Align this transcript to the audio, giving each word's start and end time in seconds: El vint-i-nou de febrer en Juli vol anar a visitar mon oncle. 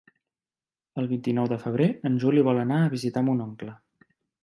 El 1.01 1.09
vint-i-nou 1.11 1.51
de 1.53 1.61
febrer 1.67 1.91
en 2.11 2.17
Juli 2.25 2.47
vol 2.51 2.65
anar 2.65 2.83
a 2.83 2.91
visitar 2.99 3.27
mon 3.31 3.49
oncle. 3.51 3.81